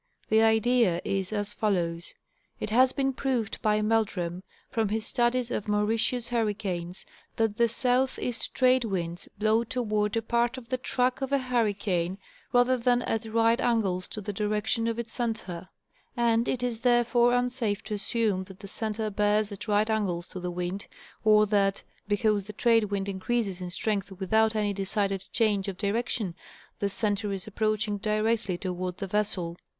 The 0.29 0.41
idea 0.41 0.99
is 1.05 1.31
as 1.31 1.53
follows: 1.53 2.15
It 2.59 2.71
bas 2.71 2.91
been 2.91 3.13
proved 3.13 3.61
by 3.61 3.83
Meldrum, 3.83 4.41
from 4.71 4.89
his 4.89 5.05
studies 5.05 5.51
of 5.51 5.67
Mauritius 5.67 6.29
hurricanes, 6.29 7.05
that 7.35 7.57
the 7.57 7.69
SE. 7.69 8.33
trade 8.51 8.83
winds 8.85 9.29
blow 9.37 9.63
toward 9.63 10.17
a 10.17 10.23
part 10.23 10.57
of 10.57 10.69
the 10.69 10.79
track 10.79 11.21
of 11.21 11.31
a 11.31 11.37
hurricane, 11.37 12.17
rather 12.51 12.77
than 12.77 13.03
at 13.03 13.25
right 13.31 13.61
angles 13.61 14.07
to 14.07 14.21
the 14.21 14.33
direction 14.33 14.87
of 14.87 14.97
its 14.97 15.13
center, 15.13 15.69
and 16.17 16.47
it 16.47 16.63
is 16.63 16.79
therefore 16.79 17.33
unsafe 17.35 17.83
to 17.83 17.93
assume 17.93 18.45
that 18.45 18.61
the 18.61 18.67
center 18.67 19.11
bears 19.11 19.51
at 19.51 19.67
right 19.67 19.91
angles 19.91 20.25
to 20.29 20.39
the 20.39 20.49
wind, 20.49 20.87
or 21.23 21.45
that, 21.45 21.83
because 22.07 22.45
the 22.45 22.53
trade 22.53 22.85
wind 22.85 23.07
increases 23.07 23.61
in 23.61 23.69
strength 23.69 24.11
without 24.11 24.55
any 24.55 24.73
decided 24.73 25.25
change 25.31 25.67
of 25.67 25.77
direction, 25.77 26.33
the 26.79 26.89
center 26.89 27.31
is 27.31 27.45
approaching 27.45 27.99
directly 27.99 28.57
toward 28.57 28.97
the 28.97 29.05
vessel. 29.05 29.57